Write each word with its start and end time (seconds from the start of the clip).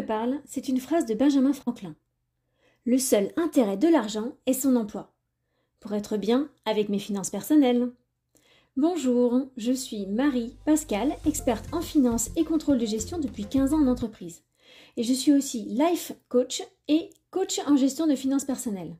parle, 0.00 0.40
c'est 0.44 0.68
une 0.68 0.80
phrase 0.80 1.06
de 1.06 1.14
Benjamin 1.14 1.52
Franklin. 1.52 1.94
Le 2.84 2.98
seul 2.98 3.30
intérêt 3.36 3.76
de 3.76 3.88
l'argent 3.88 4.32
est 4.46 4.52
son 4.52 4.76
emploi. 4.76 5.12
Pour 5.80 5.92
être 5.94 6.16
bien 6.16 6.48
avec 6.64 6.88
mes 6.88 6.98
finances 6.98 7.30
personnelles. 7.30 7.90
Bonjour, 8.76 9.48
je 9.56 9.72
suis 9.72 10.06
Marie 10.06 10.56
Pascal, 10.64 11.14
experte 11.26 11.66
en 11.72 11.80
finance 11.80 12.30
et 12.36 12.44
contrôle 12.44 12.78
de 12.78 12.86
gestion 12.86 13.18
depuis 13.18 13.44
15 13.44 13.74
ans 13.74 13.82
en 13.82 13.86
entreprise. 13.86 14.42
Et 14.96 15.02
je 15.02 15.12
suis 15.12 15.32
aussi 15.32 15.64
life 15.64 16.12
coach 16.28 16.62
et 16.88 17.10
coach 17.30 17.60
en 17.66 17.76
gestion 17.76 18.06
de 18.06 18.14
finances 18.14 18.44
personnelles. 18.44 18.96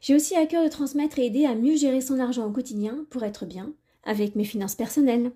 J'ai 0.00 0.14
aussi 0.14 0.34
à 0.34 0.46
cœur 0.46 0.64
de 0.64 0.68
transmettre 0.68 1.18
et 1.18 1.26
aider 1.26 1.46
à 1.46 1.54
mieux 1.54 1.76
gérer 1.76 2.00
son 2.00 2.18
argent 2.18 2.46
au 2.46 2.50
quotidien 2.50 3.06
pour 3.10 3.22
être 3.24 3.46
bien 3.46 3.72
avec 4.04 4.34
mes 4.34 4.44
finances 4.44 4.74
personnelles. 4.74 5.32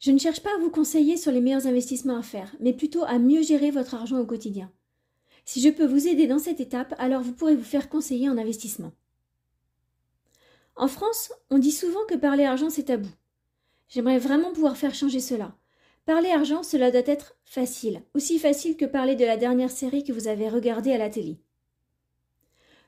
Je 0.00 0.10
ne 0.10 0.18
cherche 0.18 0.40
pas 0.40 0.54
à 0.54 0.58
vous 0.58 0.70
conseiller 0.70 1.18
sur 1.18 1.30
les 1.30 1.42
meilleurs 1.42 1.66
investissements 1.66 2.16
à 2.16 2.22
faire, 2.22 2.56
mais 2.58 2.72
plutôt 2.72 3.04
à 3.04 3.18
mieux 3.18 3.42
gérer 3.42 3.70
votre 3.70 3.94
argent 3.94 4.18
au 4.18 4.24
quotidien. 4.24 4.72
Si 5.44 5.60
je 5.60 5.68
peux 5.68 5.84
vous 5.84 6.08
aider 6.08 6.26
dans 6.26 6.38
cette 6.38 6.60
étape, 6.60 6.94
alors 6.98 7.22
vous 7.22 7.34
pourrez 7.34 7.54
vous 7.54 7.64
faire 7.64 7.90
conseiller 7.90 8.30
en 8.30 8.38
investissement. 8.38 8.92
En 10.74 10.88
France, 10.88 11.32
on 11.50 11.58
dit 11.58 11.70
souvent 11.70 12.04
que 12.08 12.14
parler 12.14 12.44
argent 12.44 12.70
c'est 12.70 12.84
tabou. 12.84 13.10
J'aimerais 13.88 14.18
vraiment 14.18 14.52
pouvoir 14.52 14.78
faire 14.78 14.94
changer 14.94 15.20
cela. 15.20 15.54
Parler 16.06 16.30
argent, 16.30 16.62
cela 16.62 16.90
doit 16.90 17.02
être 17.04 17.36
facile, 17.44 18.02
aussi 18.14 18.38
facile 18.38 18.78
que 18.78 18.86
parler 18.86 19.16
de 19.16 19.26
la 19.26 19.36
dernière 19.36 19.70
série 19.70 20.02
que 20.02 20.14
vous 20.14 20.28
avez 20.28 20.48
regardée 20.48 20.92
à 20.92 20.98
la 20.98 21.10
télé. 21.10 21.38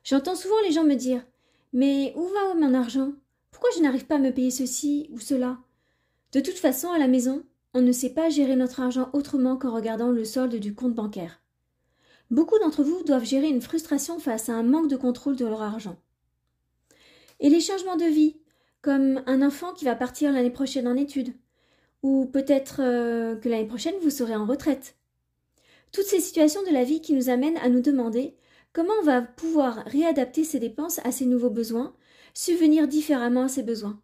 J'entends 0.02 0.34
souvent 0.34 0.60
les 0.64 0.72
gens 0.72 0.84
me 0.84 0.94
dire 0.94 1.22
Mais 1.74 2.14
où 2.16 2.26
va 2.26 2.54
mon 2.54 2.72
argent? 2.72 3.12
Pourquoi 3.50 3.68
je 3.76 3.82
n'arrive 3.82 4.06
pas 4.06 4.14
à 4.14 4.18
me 4.18 4.32
payer 4.32 4.50
ceci 4.50 5.10
ou 5.12 5.20
cela? 5.20 5.58
De 6.32 6.40
toute 6.40 6.58
façon, 6.58 6.90
à 6.90 6.98
la 6.98 7.08
maison, 7.08 7.44
on 7.74 7.82
ne 7.82 7.92
sait 7.92 8.14
pas 8.14 8.30
gérer 8.30 8.56
notre 8.56 8.80
argent 8.80 9.10
autrement 9.12 9.56
qu'en 9.56 9.74
regardant 9.74 10.10
le 10.10 10.24
solde 10.24 10.54
du 10.56 10.74
compte 10.74 10.94
bancaire. 10.94 11.42
Beaucoup 12.30 12.58
d'entre 12.58 12.82
vous 12.82 13.02
doivent 13.04 13.24
gérer 13.24 13.48
une 13.48 13.60
frustration 13.60 14.18
face 14.18 14.48
à 14.48 14.54
un 14.54 14.62
manque 14.62 14.88
de 14.88 14.96
contrôle 14.96 15.36
de 15.36 15.44
leur 15.44 15.60
argent. 15.60 15.96
Et 17.40 17.50
les 17.50 17.60
changements 17.60 17.96
de 17.96 18.04
vie, 18.04 18.36
comme 18.80 19.22
un 19.26 19.42
enfant 19.42 19.74
qui 19.74 19.84
va 19.84 19.94
partir 19.94 20.32
l'année 20.32 20.50
prochaine 20.50 20.88
en 20.88 20.96
études, 20.96 21.34
ou 22.02 22.24
peut-être 22.24 22.80
euh, 22.80 23.36
que 23.36 23.48
l'année 23.48 23.66
prochaine 23.66 23.94
vous 24.02 24.10
serez 24.10 24.34
en 24.34 24.46
retraite. 24.46 24.96
Toutes 25.92 26.06
ces 26.06 26.20
situations 26.20 26.62
de 26.62 26.72
la 26.72 26.84
vie 26.84 27.02
qui 27.02 27.12
nous 27.12 27.28
amènent 27.28 27.58
à 27.58 27.68
nous 27.68 27.82
demander 27.82 28.34
Comment 28.72 28.94
on 29.02 29.04
va 29.04 29.20
pouvoir 29.20 29.84
réadapter 29.84 30.44
ses 30.44 30.58
dépenses 30.58 30.98
à 31.04 31.12
ses 31.12 31.26
nouveaux 31.26 31.50
besoins, 31.50 31.94
subvenir 32.32 32.88
différemment 32.88 33.42
à 33.42 33.48
ses 33.48 33.62
besoins 33.62 34.00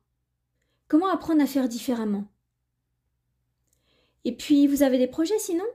Comment 0.89 1.09
apprendre 1.09 1.43
à 1.43 1.47
faire 1.47 1.69
différemment? 1.69 2.25
Et 4.25 4.35
puis, 4.35 4.67
vous 4.67 4.83
avez 4.83 4.97
des 4.97 5.07
projets 5.07 5.39
sinon? 5.39 5.67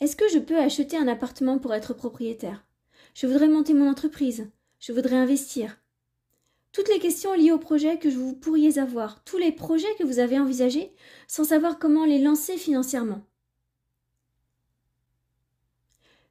Est-ce 0.00 0.16
que 0.16 0.28
je 0.28 0.40
peux 0.40 0.58
acheter 0.58 0.96
un 0.96 1.06
appartement 1.06 1.58
pour 1.58 1.72
être 1.72 1.94
propriétaire? 1.94 2.66
Je 3.14 3.28
voudrais 3.28 3.46
monter 3.46 3.74
mon 3.74 3.88
entreprise. 3.88 4.50
Je 4.80 4.92
voudrais 4.92 5.14
investir. 5.14 5.80
Toutes 6.72 6.88
les 6.88 6.98
questions 6.98 7.32
liées 7.34 7.52
au 7.52 7.58
projet 7.58 7.96
que 8.00 8.08
vous 8.08 8.34
pourriez 8.34 8.80
avoir, 8.80 9.22
tous 9.22 9.38
les 9.38 9.52
projets 9.52 9.94
que 10.00 10.04
vous 10.04 10.18
avez 10.18 10.40
envisagés, 10.40 10.92
sans 11.28 11.44
savoir 11.44 11.78
comment 11.78 12.04
les 12.04 12.18
lancer 12.18 12.56
financièrement. 12.56 13.24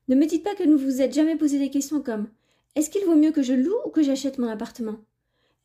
Ne 0.09 0.16
me 0.16 0.26
dites 0.26 0.44
pas 0.44 0.56
que 0.56 0.68
vous 0.68 0.78
vous 0.78 1.02
êtes 1.02 1.14
jamais 1.14 1.38
posé 1.38 1.58
des 1.58 1.70
questions 1.70 2.02
comme 2.02 2.28
Est-ce 2.76 2.90
qu'il 2.90 3.06
vaut 3.06 3.16
mieux 3.16 3.31
que 3.31 3.44
je 3.44 3.54
loue 3.54 3.78
ou 3.86 3.90
que 3.90 4.04
j'achète 4.04 4.40
mon 4.40 4.50
appartement? 4.50 4.98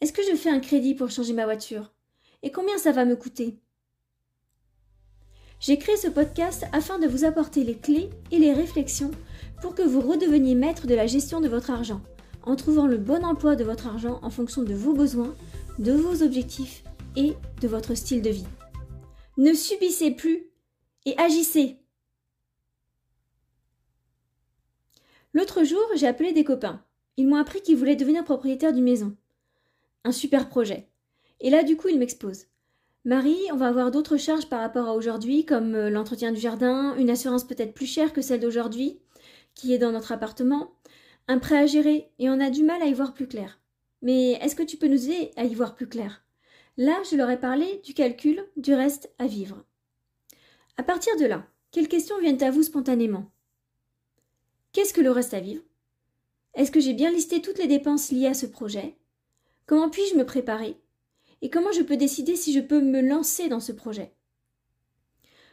Est-ce 0.01 0.13
que 0.13 0.23
je 0.23 0.37
fais 0.37 0.51
un 0.51 0.61
crédit 0.61 0.95
pour 0.95 1.11
changer 1.11 1.33
ma 1.33 1.45
voiture? 1.45 1.93
Et 2.43 2.53
combien 2.53 2.79
ça 2.79 2.93
va 2.93 3.05
me 3.05 3.17
coûter? 3.17 3.59
J'ai 5.61 5.77
créé 5.77 5.97
ce 5.97 6.07
podcast 6.07 6.67
afin 6.73 7.01
de 7.01 7.09
vous 7.09 7.25
apporter 7.25 7.65
les 7.65 7.77
clés 7.77 8.11
et 8.31 8.39
les 8.39 8.53
réflexions 8.53 9.11
pour 9.61 9.75
que 9.75 9.83
vous 9.83 10.01
redeveniez 10.01 10.55
maître 10.55 10.87
de 10.87 10.95
la 10.95 11.09
gestion 11.09 11.41
de 11.41 11.49
votre 11.49 11.71
argent, 11.71 12.01
en 12.45 12.55
trouvant 12.55 12.87
le 12.87 12.97
bon 12.97 13.25
emploi 13.25 13.57
de 13.57 13.65
votre 13.65 13.89
argent 13.89 14.21
en 14.23 14.31
fonction 14.31 14.63
de 14.63 14.75
vos 14.75 14.93
besoins, 14.93 15.35
de 15.81 15.93
vos 15.93 16.23
objectifs 16.23 16.85
et 17.17 17.35
de 17.61 17.69
votre 17.69 17.95
style 17.95 18.23
de 18.23 18.31
vie. 18.31 18.47
Ne 19.37 19.53
subissez 19.53 20.13
plus 20.13 20.45
et 21.07 21.19
agissez 21.19 21.79
L'autre 25.35 25.63
jour, 25.63 25.83
j'ai 25.95 26.07
appelé 26.07 26.33
des 26.33 26.45
copains. 26.45 26.83
Ils 27.17 27.27
m'ont 27.27 27.37
appris 27.37 27.61
qu'ils 27.63 27.77
voulaient 27.77 27.97
devenir 27.97 28.25
propriétaires 28.25 28.73
d'une 28.73 28.85
maison. 28.85 29.17
Un 30.05 30.13
super 30.13 30.49
projet. 30.49 30.88
Et 31.41 31.51
là, 31.51 31.63
du 31.63 31.77
coup, 31.77 31.89
ils 31.89 31.99
m'exposent. 31.99 32.47
Marie, 33.05 33.39
on 33.53 33.57
va 33.57 33.69
avoir 33.69 33.91
d'autres 33.91 34.17
charges 34.17 34.49
par 34.49 34.61
rapport 34.61 34.89
à 34.89 34.95
aujourd'hui, 34.95 35.45
comme 35.45 35.75
euh, 35.75 35.89
l'entretien 35.89 36.33
du 36.33 36.41
jardin, 36.41 36.95
une 36.97 37.11
assurance 37.11 37.47
peut-être 37.47 37.73
plus 37.73 37.87
chère 37.87 38.13
que 38.13 38.21
celle 38.21 38.41
d'aujourd'hui, 38.41 38.99
qui 39.55 39.73
est 39.73 39.79
dans 39.79 39.93
notre 39.93 40.13
appartement, 40.13 40.73
un 41.27 41.39
prêt 41.39 41.59
à 41.59 41.67
gérer, 41.67 42.11
et 42.19 42.29
on 42.29 42.41
a 42.41 42.51
du 42.51 42.65
mal 42.65 42.83
à 42.83 42.87
y 42.87 42.93
voir 42.93 43.15
plus 43.15 43.29
clair. 43.29 43.61
Mais 44.03 44.33
est-ce 44.33 44.57
que 44.57 44.63
tu 44.63 44.77
peux 44.77 44.89
nous 44.89 45.11
aider 45.11 45.31
à 45.37 45.45
y 45.45 45.55
voir 45.55 45.75
plus 45.75 45.89
clair? 45.89 46.23
Là, 46.77 46.97
je 47.11 47.17
leur 47.17 47.31
ai 47.31 47.41
parlé 47.41 47.81
du 47.85 47.95
calcul 47.95 48.45
du 48.57 48.75
reste 48.75 49.11
à 49.19 49.27
vivre. 49.27 49.65
À 50.77 50.83
partir 50.83 51.17
de 51.17 51.25
là, 51.25 51.47
quelles 51.73 51.89
questions 51.89 52.19
viennent 52.21 52.43
à 52.43 52.51
vous 52.51 52.63
spontanément? 52.63 53.31
Qu'est-ce 54.73 54.95
que 54.95 55.01
le 55.01 55.11
reste 55.11 55.35
à 55.35 55.41
vivre? 55.41 55.63
Est-ce 56.55 56.71
que 56.71 56.81
j'ai 56.81 56.95
bien 56.95 57.11
listé 57.11 57.43
toutes 57.43 57.59
les 57.59 57.67
dépenses 57.67 58.11
liées 58.11 58.27
à 58.27 58.35
ce 58.35 58.47
projet? 58.47 58.97
Comment 59.67 59.91
puis-je 59.91 60.17
me 60.17 60.25
préparer? 60.25 60.77
Et 61.41 61.51
comment 61.51 61.73
je 61.73 61.83
peux 61.83 61.97
décider 61.97 62.35
si 62.35 62.53
je 62.53 62.61
peux 62.61 62.81
me 62.81 63.01
lancer 63.01 63.49
dans 63.49 63.61
ce 63.61 63.73
projet? 63.73 64.13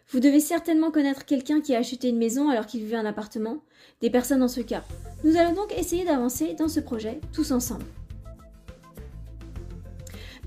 Vous 0.09 0.19
devez 0.19 0.40
certainement 0.40 0.91
connaître 0.91 1.25
quelqu'un 1.25 1.62
qui 1.62 1.75
a 1.75 1.79
acheté 1.79 2.09
une 2.09 2.18
maison 2.18 2.50
alors 2.50 2.68
qu'il 2.68 2.81
vivait 2.81 2.96
un 2.96 3.06
appartement, 3.06 3.63
des 4.01 4.09
personnes 4.09 4.40
dans 4.40 4.47
ce 4.47 4.62
cas. 4.62 4.84
Nous 5.24 5.35
allons 5.35 5.53
donc 5.53 5.72
essayer 5.78 6.06
d'avancer 6.06 6.53
dans 6.53 6.68
ce 6.68 6.79
projet 6.79 7.19
tous 7.34 7.51
ensemble. 7.51 7.85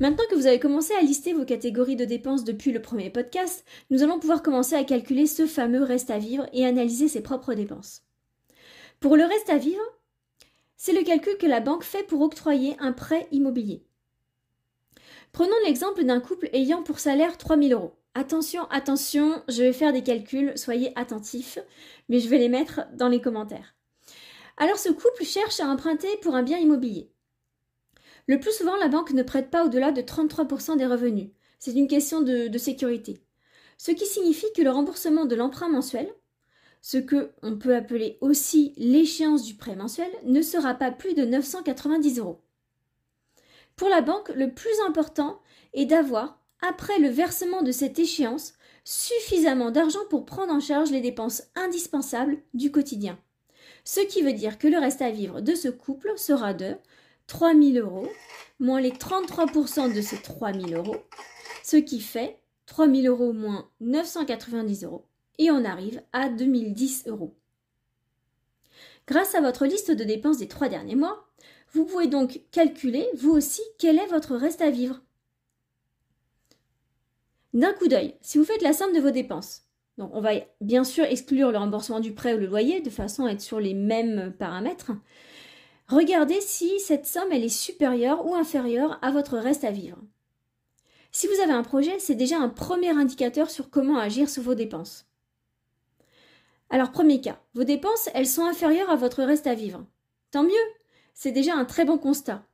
Maintenant 0.00 0.24
que 0.30 0.36
vous 0.36 0.46
avez 0.46 0.60
commencé 0.60 0.92
à 0.94 1.02
lister 1.02 1.32
vos 1.32 1.44
catégories 1.44 1.96
de 1.96 2.04
dépenses 2.04 2.44
depuis 2.44 2.70
le 2.70 2.80
premier 2.80 3.10
podcast, 3.10 3.64
nous 3.90 4.04
allons 4.04 4.20
pouvoir 4.20 4.44
commencer 4.44 4.76
à 4.76 4.84
calculer 4.84 5.26
ce 5.26 5.44
fameux 5.44 5.82
reste 5.82 6.10
à 6.10 6.18
vivre 6.18 6.46
et 6.52 6.64
analyser 6.64 7.08
ses 7.08 7.20
propres 7.20 7.54
dépenses. 7.54 8.04
Pour 9.00 9.16
le 9.16 9.24
reste 9.24 9.50
à 9.50 9.58
vivre, 9.58 9.82
c'est 10.76 10.92
le 10.92 11.02
calcul 11.02 11.36
que 11.36 11.46
la 11.46 11.58
banque 11.58 11.82
fait 11.82 12.06
pour 12.06 12.20
octroyer 12.20 12.76
un 12.78 12.92
prêt 12.92 13.26
immobilier. 13.32 13.87
Prenons 15.32 15.56
l'exemple 15.64 16.04
d'un 16.04 16.20
couple 16.20 16.48
ayant 16.52 16.82
pour 16.82 16.98
salaire 16.98 17.38
3000 17.38 17.72
euros. 17.72 17.94
Attention, 18.14 18.64
attention, 18.70 19.42
je 19.48 19.62
vais 19.62 19.72
faire 19.72 19.92
des 19.92 20.02
calculs, 20.02 20.56
soyez 20.56 20.92
attentifs, 20.98 21.58
mais 22.08 22.18
je 22.18 22.28
vais 22.28 22.38
les 22.38 22.48
mettre 22.48 22.80
dans 22.94 23.08
les 23.08 23.20
commentaires. 23.20 23.76
Alors 24.56 24.78
ce 24.78 24.88
couple 24.88 25.24
cherche 25.24 25.60
à 25.60 25.68
emprunter 25.68 26.08
pour 26.22 26.34
un 26.34 26.42
bien 26.42 26.58
immobilier. 26.58 27.12
Le 28.26 28.40
plus 28.40 28.52
souvent, 28.52 28.76
la 28.76 28.88
banque 28.88 29.12
ne 29.12 29.22
prête 29.22 29.50
pas 29.50 29.64
au-delà 29.64 29.92
de 29.92 30.02
33% 30.02 30.76
des 30.76 30.86
revenus. 30.86 31.30
C'est 31.58 31.72
une 31.72 31.88
question 31.88 32.20
de, 32.20 32.58
sécurité. 32.58 33.22
Ce 33.78 33.92
qui 33.92 34.04
signifie 34.04 34.52
que 34.54 34.62
le 34.62 34.70
remboursement 34.70 35.24
de 35.24 35.36
l'emprunt 35.36 35.68
mensuel, 35.68 36.12
ce 36.82 36.98
que 36.98 37.30
on 37.42 37.56
peut 37.56 37.74
appeler 37.74 38.18
aussi 38.20 38.74
l'échéance 38.76 39.44
du 39.44 39.54
prêt 39.54 39.76
mensuel, 39.76 40.10
ne 40.24 40.42
sera 40.42 40.74
pas 40.74 40.90
plus 40.90 41.14
de 41.14 41.24
990 41.24 42.18
euros. 42.18 42.40
Pour 43.78 43.88
la 43.88 44.00
banque, 44.02 44.30
le 44.30 44.52
plus 44.52 44.80
important 44.88 45.40
est 45.72 45.86
d'avoir, 45.86 46.42
après 46.60 46.98
le 46.98 47.08
versement 47.08 47.62
de 47.62 47.70
cette 47.70 48.00
échéance, 48.00 48.54
suffisamment 48.82 49.70
d'argent 49.70 50.04
pour 50.10 50.26
prendre 50.26 50.52
en 50.52 50.58
charge 50.58 50.90
les 50.90 51.00
dépenses 51.00 51.44
indispensables 51.54 52.38
du 52.54 52.72
quotidien. 52.72 53.16
Ce 53.84 54.00
qui 54.00 54.22
veut 54.22 54.32
dire 54.32 54.58
que 54.58 54.66
le 54.66 54.78
reste 54.78 55.00
à 55.00 55.12
vivre 55.12 55.40
de 55.40 55.54
ce 55.54 55.68
couple 55.68 56.12
sera 56.16 56.54
de 56.54 56.74
3000 57.28 57.78
euros 57.78 58.08
moins 58.58 58.80
les 58.80 58.90
33% 58.90 59.94
de 59.94 60.00
ces 60.00 60.20
3000 60.20 60.74
euros, 60.74 60.96
ce 61.62 61.76
qui 61.76 62.00
fait 62.00 62.40
3000 62.66 63.06
euros 63.06 63.32
moins 63.32 63.70
990 63.80 64.82
euros, 64.82 65.06
et 65.38 65.52
on 65.52 65.64
arrive 65.64 66.02
à 66.12 66.28
2010 66.28 67.04
euros. 67.06 67.36
Grâce 69.06 69.36
à 69.36 69.40
votre 69.40 69.66
liste 69.66 69.92
de 69.92 70.02
dépenses 70.02 70.38
des 70.38 70.48
trois 70.48 70.68
derniers 70.68 70.96
mois, 70.96 71.27
vous 71.72 71.84
pouvez 71.84 72.06
donc 72.06 72.40
calculer, 72.50 73.06
vous 73.16 73.30
aussi, 73.30 73.62
quel 73.78 73.98
est 73.98 74.06
votre 74.06 74.36
reste 74.36 74.62
à 74.62 74.70
vivre. 74.70 75.00
D'un 77.54 77.72
coup 77.72 77.88
d'œil, 77.88 78.14
si 78.20 78.38
vous 78.38 78.44
faites 78.44 78.62
la 78.62 78.72
somme 78.72 78.92
de 78.92 79.00
vos 79.00 79.10
dépenses, 79.10 79.64
donc 79.96 80.10
on 80.14 80.20
va 80.20 80.32
bien 80.60 80.84
sûr 80.84 81.04
exclure 81.04 81.50
le 81.50 81.58
remboursement 81.58 82.00
du 82.00 82.12
prêt 82.12 82.34
ou 82.34 82.38
le 82.38 82.46
loyer 82.46 82.80
de 82.80 82.90
façon 82.90 83.24
à 83.24 83.32
être 83.32 83.40
sur 83.40 83.58
les 83.58 83.74
mêmes 83.74 84.32
paramètres, 84.38 84.92
regardez 85.88 86.40
si 86.40 86.78
cette 86.78 87.06
somme 87.06 87.32
elle 87.32 87.44
est 87.44 87.48
supérieure 87.48 88.26
ou 88.26 88.34
inférieure 88.34 88.98
à 89.02 89.10
votre 89.10 89.38
reste 89.38 89.64
à 89.64 89.70
vivre. 89.70 89.98
Si 91.10 91.26
vous 91.26 91.40
avez 91.42 91.52
un 91.52 91.62
projet, 91.62 91.98
c'est 91.98 92.14
déjà 92.14 92.38
un 92.38 92.48
premier 92.48 92.90
indicateur 92.90 93.50
sur 93.50 93.70
comment 93.70 93.98
agir 93.98 94.28
sur 94.28 94.42
vos 94.42 94.54
dépenses. 94.54 95.06
Alors 96.70 96.92
premier 96.92 97.20
cas, 97.20 97.40
vos 97.54 97.64
dépenses, 97.64 98.10
elles 98.14 98.26
sont 98.26 98.44
inférieures 98.44 98.90
à 98.90 98.96
votre 98.96 99.22
reste 99.22 99.46
à 99.46 99.54
vivre. 99.54 99.84
Tant 100.30 100.42
mieux, 100.42 100.52
c'est 101.18 101.32
déjà 101.32 101.56
un 101.56 101.64
très 101.64 101.84
bon 101.84 101.98
constat. 101.98 102.46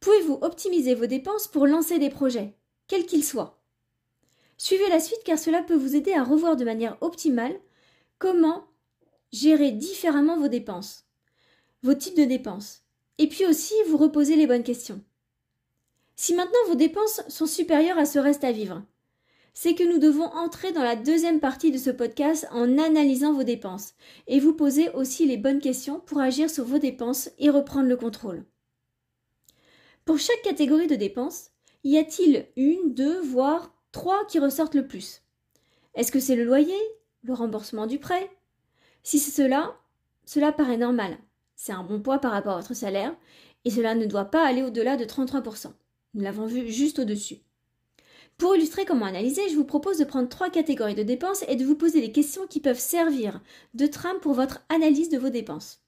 Pouvez-vous 0.00 0.40
optimiser 0.42 0.96
vos 0.96 1.06
dépenses 1.06 1.46
pour 1.46 1.68
lancer 1.68 2.00
des 2.00 2.10
projets, 2.10 2.56
quels 2.88 3.06
qu'ils 3.06 3.24
soient? 3.24 3.62
Suivez 4.56 4.88
la 4.88 4.98
suite 4.98 5.22
car 5.24 5.38
cela 5.38 5.62
peut 5.62 5.76
vous 5.76 5.94
aider 5.94 6.12
à 6.12 6.24
revoir 6.24 6.56
de 6.56 6.64
manière 6.64 7.00
optimale 7.00 7.56
comment 8.18 8.64
gérer 9.32 9.70
différemment 9.70 10.38
vos 10.40 10.48
dépenses, 10.48 11.06
vos 11.84 11.94
types 11.94 12.16
de 12.16 12.24
dépenses, 12.24 12.82
et 13.18 13.28
puis 13.28 13.46
aussi 13.46 13.74
vous 13.86 13.96
reposer 13.96 14.34
les 14.34 14.48
bonnes 14.48 14.64
questions. 14.64 15.00
Si 16.16 16.34
maintenant 16.34 16.66
vos 16.66 16.74
dépenses 16.74 17.22
sont 17.28 17.46
supérieures 17.46 17.98
à 17.98 18.06
ce 18.06 18.18
reste 18.18 18.42
à 18.42 18.50
vivre, 18.50 18.82
c'est 19.54 19.74
que 19.74 19.84
nous 19.84 19.98
devons 19.98 20.24
entrer 20.24 20.72
dans 20.72 20.82
la 20.82 20.96
deuxième 20.96 21.40
partie 21.40 21.70
de 21.70 21.78
ce 21.78 21.90
podcast 21.90 22.46
en 22.52 22.78
analysant 22.78 23.32
vos 23.32 23.42
dépenses 23.42 23.94
et 24.26 24.40
vous 24.40 24.54
poser 24.54 24.90
aussi 24.90 25.26
les 25.26 25.36
bonnes 25.36 25.60
questions 25.60 26.00
pour 26.00 26.20
agir 26.20 26.48
sur 26.48 26.64
vos 26.64 26.78
dépenses 26.78 27.30
et 27.38 27.50
reprendre 27.50 27.88
le 27.88 27.96
contrôle. 27.96 28.44
Pour 30.04 30.18
chaque 30.18 30.42
catégorie 30.42 30.86
de 30.86 30.96
dépenses, 30.96 31.50
y 31.84 31.98
a-t-il 31.98 32.46
une, 32.56 32.94
deux, 32.94 33.20
voire 33.20 33.74
trois 33.92 34.24
qui 34.26 34.38
ressortent 34.38 34.74
le 34.74 34.86
plus? 34.86 35.22
Est-ce 35.94 36.12
que 36.12 36.20
c'est 36.20 36.36
le 36.36 36.44
loyer, 36.44 36.80
le 37.22 37.34
remboursement 37.34 37.86
du 37.86 37.98
prêt? 37.98 38.30
Si 39.02 39.18
c'est 39.18 39.42
cela, 39.42 39.76
cela 40.24 40.52
paraît 40.52 40.76
normal. 40.76 41.18
C'est 41.56 41.72
un 41.72 41.82
bon 41.82 42.00
poids 42.00 42.18
par 42.18 42.32
rapport 42.32 42.54
à 42.54 42.60
votre 42.60 42.74
salaire 42.74 43.14
et 43.64 43.70
cela 43.70 43.94
ne 43.94 44.06
doit 44.06 44.26
pas 44.26 44.46
aller 44.46 44.62
au-delà 44.62 44.96
de 44.96 45.04
33%. 45.04 45.72
Nous 46.14 46.22
l'avons 46.22 46.46
vu 46.46 46.68
juste 46.70 46.98
au-dessus. 46.98 47.38
Pour 48.40 48.56
illustrer 48.56 48.86
comment 48.86 49.04
analyser, 49.04 49.50
je 49.50 49.54
vous 49.54 49.66
propose 49.66 49.98
de 49.98 50.04
prendre 50.04 50.30
trois 50.30 50.48
catégories 50.48 50.94
de 50.94 51.02
dépenses 51.02 51.44
et 51.46 51.56
de 51.56 51.64
vous 51.64 51.74
poser 51.74 52.00
des 52.00 52.10
questions 52.10 52.46
qui 52.46 52.58
peuvent 52.58 52.80
servir 52.80 53.42
de 53.74 53.86
trame 53.86 54.18
pour 54.20 54.32
votre 54.32 54.64
analyse 54.70 55.10
de 55.10 55.18
vos 55.18 55.28
dépenses. 55.28 55.82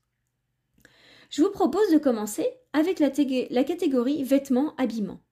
Je 1.31 1.43
vous 1.43 1.51
propose 1.51 1.91
de 1.91 1.97
commencer 1.97 2.47
avec 2.75 2.99
la, 2.99 3.65
catégorie 3.65 4.23
vêtements, 4.23 4.75
habillement. 4.77 5.23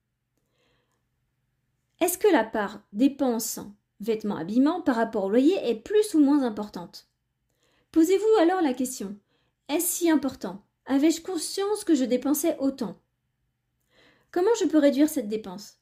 Est-ce 1.99 2.17
que 2.17 2.27
la 2.27 2.43
part 2.43 2.81
dépenses, 2.91 3.59
vêtements, 3.99 4.37
habillement 4.37 4.81
par 4.81 4.95
rapport 4.95 5.25
au 5.25 5.29
loyer 5.29 5.57
est 5.69 5.75
plus 5.75 6.15
ou 6.15 6.19
moins 6.19 6.41
importante? 6.41 7.07
Posez-vous 7.91 8.41
alors 8.41 8.63
la 8.63 8.73
question 8.73 9.15
est-ce 9.69 9.85
si 9.85 10.09
important? 10.09 10.65
Avais-je 10.87 11.21
conscience 11.21 11.83
que 11.83 11.93
je 11.93 12.03
dépensais 12.03 12.57
autant? 12.59 12.99
Comment 14.31 14.55
je 14.59 14.65
peux 14.65 14.79
réduire 14.79 15.07
cette 15.07 15.29
dépense? 15.29 15.80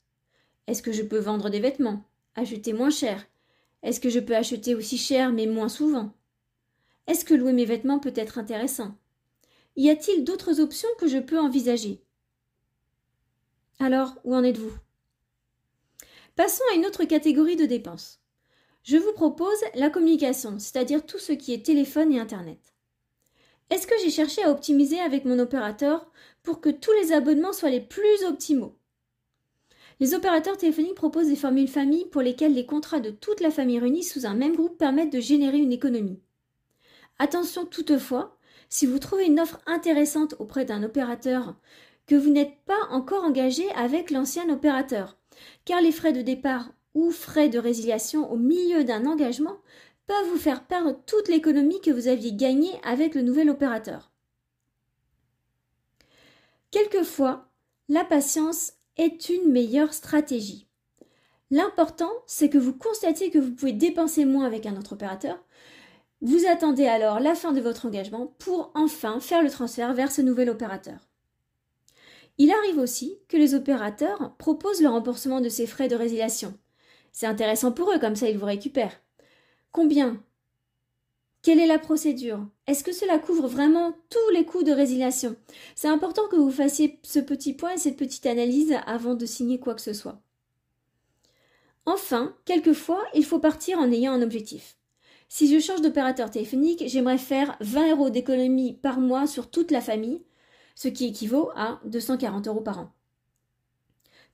Est-ce 0.70 0.84
que 0.84 0.92
je 0.92 1.02
peux 1.02 1.18
vendre 1.18 1.50
des 1.50 1.60
vêtements? 1.60 2.04
Acheter 2.36 2.74
moins 2.74 2.92
cher. 2.92 3.26
Est-ce 3.82 4.00
que 4.00 4.12
je 4.12 4.20
peux 4.20 4.36
acheter 4.36 4.76
aussi 4.76 5.00
cher 5.00 5.32
mais 5.34 5.48
moins 5.48 5.68
souvent? 5.68 6.14
Est-ce 7.08 7.26
que 7.26 7.34
louer 7.34 7.54
mes 7.54 7.66
vêtements 7.66 7.98
peut 7.98 8.14
être 8.16 8.38
intéressant? 8.38 8.96
Y 9.76 9.90
a-t-il 9.90 10.24
d'autres 10.24 10.60
options 10.60 10.88
que 11.00 11.08
je 11.08 11.18
peux 11.18 11.40
envisager? 11.40 12.04
Alors, 13.80 14.14
où 14.24 14.36
en 14.36 14.44
êtes-vous? 14.44 14.78
Passons 16.36 16.64
à 16.72 16.76
une 16.76 16.86
autre 16.86 17.06
catégorie 17.06 17.56
de 17.56 17.66
dépenses. 17.66 18.22
Je 18.84 18.98
vous 18.98 19.14
propose 19.14 19.58
la 19.74 19.90
communication, 19.90 20.60
c'est-à-dire 20.60 21.04
tout 21.04 21.18
ce 21.18 21.32
qui 21.32 21.52
est 21.52 21.66
téléphone 21.66 22.14
et 22.14 22.20
Internet. 22.20 22.76
Est-ce 23.72 23.88
que 23.88 23.98
j'ai 24.04 24.12
cherché 24.12 24.44
à 24.44 24.52
optimiser 24.52 25.00
avec 25.00 25.26
mon 25.26 25.40
opérateur 25.40 26.12
pour 26.44 26.62
que 26.62 26.70
tous 26.70 26.94
les 27.02 27.12
abonnements 27.12 27.54
soient 27.54 27.72
les 27.72 27.82
plus 27.82 28.24
optimaux? 28.24 28.79
Les 30.00 30.14
opérateurs 30.14 30.58
téléphoniques 30.58 30.96
proposent 30.96 31.28
des 31.28 31.36
formules 31.36 31.68
famille 31.68 32.06
pour 32.06 32.22
lesquelles 32.22 32.54
les 32.54 32.66
contrats 32.66 33.02
de 33.02 33.10
toute 33.10 33.42
la 33.42 33.52
famille 33.52 33.80
réunis 33.80 34.04
sous 34.04 34.26
un 34.26 34.34
même 34.34 34.56
groupe 34.56 34.78
permettent 34.78 35.12
de 35.12 35.20
générer 35.20 35.58
une 35.58 35.74
économie. 35.74 36.22
Attention 37.18 37.66
toutefois, 37.66 38.38
si 38.70 38.86
vous 38.86 39.00
trouvez 39.00 39.26
une 39.26 39.40
offre 39.40 39.60
intéressante 39.66 40.36
auprès 40.40 40.64
d'un 40.64 40.84
opérateur 40.84 41.56
que 42.08 42.16
vous 42.16 42.30
n'êtes 42.30 42.56
pas 42.66 42.88
encore 42.92 43.26
engagé 43.26 43.70
avec 43.72 44.10
l'ancien 44.10 44.50
opérateur, 44.50 45.18
car 45.66 45.82
les 45.82 45.92
frais 45.92 46.14
de 46.14 46.22
départ 46.22 46.72
ou 46.94 47.12
frais 47.12 47.50
de 47.50 47.60
résiliation 47.60 48.32
au 48.32 48.38
milieu 48.38 48.84
d'un 48.86 49.06
engagement 49.06 49.58
peuvent 50.08 50.30
vous 50.32 50.38
faire 50.38 50.66
perdre 50.66 50.98
toute 51.06 51.28
l'économie 51.28 51.82
que 51.82 51.92
vous 51.92 52.08
aviez 52.08 52.34
gagnée 52.34 52.80
avec 52.84 53.16
le 53.16 53.22
nouvel 53.22 53.50
opérateur. 53.50 54.12
Quelquefois, 56.72 57.50
la 57.90 58.06
patience 58.06 58.74
est 59.00 59.30
une 59.30 59.52
meilleure 59.52 59.94
stratégie. 59.94 60.68
L'important, 61.52 62.12
c'est 62.28 62.50
que 62.50 62.58
vous 62.58 62.74
constatiez 62.74 63.32
que 63.32 63.40
vous 63.40 63.52
pouvez 63.52 63.74
dépenser 63.74 64.26
moins 64.26 64.46
avec 64.46 64.66
un 64.66 64.78
autre 64.78 64.94
opérateur. 64.94 65.44
Vous 66.22 66.46
attendez 66.46 66.86
alors 66.86 67.20
la 67.20 67.34
fin 67.34 67.54
de 67.54 67.62
votre 67.62 67.86
engagement 67.86 68.36
pour 68.40 68.72
enfin 68.76 69.20
faire 69.20 69.42
le 69.42 69.50
transfert 69.50 69.94
vers 69.94 70.12
ce 70.12 70.22
nouvel 70.22 70.50
opérateur. 70.50 71.08
Il 72.38 72.52
arrive 72.52 72.78
aussi 72.78 73.18
que 73.28 73.38
les 73.38 73.56
opérateurs 73.56 74.36
proposent 74.38 74.82
le 74.82 74.90
remboursement 74.90 75.42
de 75.42 75.50
ces 75.50 75.66
frais 75.66 75.88
de 75.88 75.96
résiliation. 75.96 76.54
C'est 77.12 77.26
intéressant 77.26 77.72
pour 77.72 77.92
eux, 77.92 78.00
comme 78.00 78.16
ça 78.16 78.30
ils 78.30 78.38
vous 78.38 78.46
récupèrent. 78.46 79.02
Combien 79.72 80.24
Quelle 81.42 81.60
est 81.60 81.68
la 81.68 81.80
procédure? 81.80 82.46
Est-ce 82.68 82.84
que 82.84 82.92
cela 82.92 83.18
couvre 83.18 83.48
vraiment 83.48 83.94
tous 84.10 84.34
les 84.34 84.46
coûts 84.46 84.64
de 84.64 84.74
résiliation? 84.74 85.38
C'est 85.74 85.88
important 85.88 86.28
que 86.28 86.36
vous 86.36 86.52
fassiez 86.52 87.00
ce 87.04 87.20
petit 87.20 87.54
point 87.54 87.72
et 87.72 87.78
cette 87.78 87.96
petite 87.96 88.26
analyse 88.26 88.76
avant 88.86 89.16
de 89.16 89.26
signer 89.26 89.58
quoi 89.58 89.74
que 89.74 89.82
ce 89.82 89.94
soit. 89.94 90.22
Enfin, 91.86 92.36
quelquefois, 92.44 93.02
il 93.14 93.24
faut 93.24 93.40
partir 93.40 93.80
en 93.80 93.90
ayant 93.90 94.12
un 94.12 94.22
objectif. 94.22 94.76
Si 95.30 95.48
je 95.48 95.64
change 95.64 95.82
d'opérateur 95.82 96.30
téléphonique, 96.30 96.84
j'aimerais 96.88 97.18
faire 97.18 97.56
20 97.62 97.92
euros 97.92 98.10
d'économie 98.10 98.74
par 98.74 99.00
mois 99.00 99.26
sur 99.26 99.50
toute 99.50 99.72
la 99.72 99.82
famille, 99.82 100.22
ce 100.76 100.90
qui 100.90 101.06
équivaut 101.06 101.52
à 101.56 101.80
240 101.86 102.48
euros 102.50 102.62
par 102.62 102.80
an. 102.80 102.92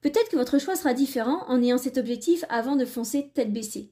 Peut-être 0.02 0.30
que 0.30 0.38
votre 0.38 0.58
choix 0.58 0.76
sera 0.76 0.96
différent 0.96 1.44
en 1.48 1.62
ayant 1.62 1.78
cet 1.78 1.98
objectif 1.98 2.46
avant 2.50 2.76
de 2.76 2.86
foncer 2.86 3.30
tête 3.34 3.54
baissée 3.54 3.92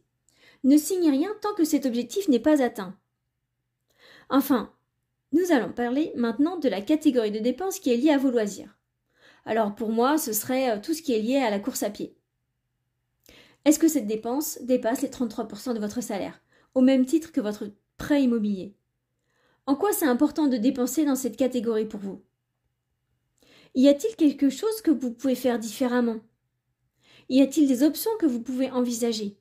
ne 0.63 0.77
signe 0.77 1.09
rien 1.09 1.30
tant 1.42 1.54
que 1.54 1.66
cet 1.66 1.86
objectif 1.86 2.27
n'est 2.27 2.39
pas 2.39 2.62
atteint. 2.63 2.95
Enfin, 4.29 4.73
nous 5.31 5.51
allons 5.51 5.71
parler 5.71 6.11
maintenant 6.15 6.57
de 6.57 6.69
la 6.69 6.81
catégorie 6.81 7.31
de 7.31 7.39
dépenses 7.39 7.79
qui 7.79 7.91
est 7.91 7.97
liée 7.97 8.11
à 8.11 8.17
vos 8.17 8.31
loisirs. 8.31 8.77
Alors 9.45 9.75
pour 9.75 9.89
moi, 9.89 10.17
ce 10.17 10.33
serait 10.33 10.69
euh, 10.71 10.79
tout 10.81 10.93
ce 10.93 11.01
qui 11.01 11.13
est 11.13 11.21
lié 11.21 11.37
à 11.37 11.49
la 11.49 11.59
course 11.59 11.83
à 11.83 11.89
pied. 11.89 12.15
Est-ce 13.65 13.79
que 13.79 13.87
cette 13.87 14.07
dépense 14.07 14.59
dépasse 14.61 15.01
les 15.01 15.09
33% 15.09 15.73
de 15.73 15.79
votre 15.79 16.01
salaire, 16.01 16.41
au 16.75 16.81
même 16.81 17.05
titre 17.05 17.31
que 17.31 17.41
votre 17.41 17.71
prêt 17.97 18.23
immobilier? 18.23 18.75
En 19.65 19.75
quoi 19.75 19.94
c'est 19.94 20.06
important 20.06 20.47
de 20.47 20.57
dépenser 20.57 21.06
dans 21.06 21.15
cette 21.15 21.37
catégorie 21.37 21.85
pour 21.85 21.99
vous? 21.99 22.21
Y 23.75 23.87
a-t-il 23.87 24.15
quelque 24.15 24.49
chose 24.49 24.81
que 24.81 24.92
vous 24.92 25.11
pouvez 25.11 25.35
faire 25.35 25.57
différemment? 25.57 26.19
Y 27.30 27.42
a-t-il 27.42 27.68
des 27.68 27.83
options 27.83 28.11
que 28.19 28.25
vous 28.25 28.42
pouvez 28.42 28.69
envisager? 28.69 29.37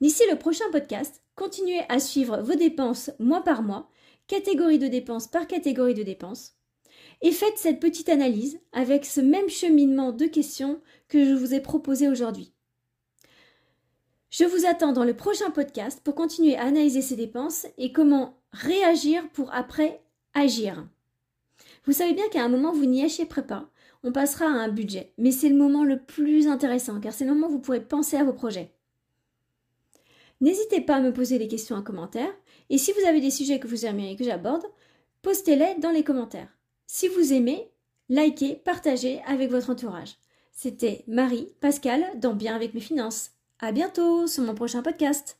D'ici 0.00 0.22
le 0.30 0.38
prochain 0.38 0.64
podcast, 0.72 1.22
continuez 1.36 1.82
à 1.88 1.98
suivre 1.98 2.40
vos 2.42 2.54
dépenses 2.54 3.10
mois 3.18 3.42
par 3.42 3.62
mois, 3.62 3.90
catégorie 4.26 4.78
de 4.78 4.88
dépenses 4.88 5.26
par 5.26 5.46
catégorie 5.46 5.94
de 5.94 6.02
dépenses, 6.02 6.56
et 7.22 7.32
faites 7.32 7.58
cette 7.58 7.80
petite 7.80 8.08
analyse 8.08 8.60
avec 8.72 9.04
ce 9.04 9.20
même 9.20 9.48
cheminement 9.48 10.12
de 10.12 10.26
questions 10.26 10.80
que 11.08 11.24
je 11.24 11.34
vous 11.34 11.54
ai 11.54 11.60
proposé 11.60 12.08
aujourd'hui. 12.08 12.52
Je 14.30 14.44
vous 14.44 14.66
attends 14.66 14.92
dans 14.92 15.04
le 15.04 15.14
prochain 15.14 15.50
podcast 15.50 16.00
pour 16.02 16.14
continuer 16.14 16.56
à 16.56 16.64
analyser 16.64 17.02
ces 17.02 17.16
dépenses 17.16 17.66
et 17.78 17.92
comment 17.92 18.36
réagir 18.52 19.28
pour 19.30 19.52
après 19.54 20.00
agir. 20.34 20.86
Vous 21.84 21.92
savez 21.92 22.14
bien 22.14 22.28
qu'à 22.30 22.44
un 22.44 22.48
moment, 22.48 22.72
vous 22.72 22.86
n'y 22.86 23.04
échapperez 23.04 23.46
pas. 23.46 23.70
On 24.02 24.12
passera 24.12 24.46
à 24.46 24.48
un 24.48 24.68
budget, 24.68 25.12
mais 25.18 25.30
c'est 25.30 25.48
le 25.48 25.56
moment 25.56 25.84
le 25.84 25.98
plus 25.98 26.48
intéressant 26.48 27.00
car 27.00 27.12
c'est 27.12 27.24
le 27.24 27.32
moment 27.32 27.46
où 27.46 27.52
vous 27.52 27.60
pourrez 27.60 27.82
penser 27.82 28.16
à 28.16 28.24
vos 28.24 28.32
projets. 28.32 28.74
N'hésitez 30.40 30.80
pas 30.80 30.96
à 30.96 31.00
me 31.00 31.12
poser 31.12 31.38
des 31.38 31.48
questions 31.48 31.76
en 31.76 31.82
commentaire, 31.82 32.32
et 32.70 32.78
si 32.78 32.92
vous 32.92 33.06
avez 33.06 33.20
des 33.20 33.30
sujets 33.30 33.60
que 33.60 33.68
vous 33.68 33.86
aimeriez 33.86 34.16
que 34.16 34.24
j'aborde, 34.24 34.64
postez-les 35.22 35.76
dans 35.80 35.90
les 35.90 36.04
commentaires. 36.04 36.48
Si 36.86 37.08
vous 37.08 37.32
aimez, 37.32 37.70
likez, 38.08 38.56
partagez 38.56 39.22
avec 39.26 39.50
votre 39.50 39.70
entourage. 39.70 40.16
C'était 40.52 41.04
Marie 41.08 41.52
Pascal 41.60 42.04
dans 42.16 42.34
Bien 42.34 42.54
avec 42.54 42.74
mes 42.74 42.80
finances. 42.80 43.30
À 43.58 43.72
bientôt 43.72 44.26
sur 44.26 44.44
mon 44.44 44.54
prochain 44.54 44.82
podcast. 44.82 45.38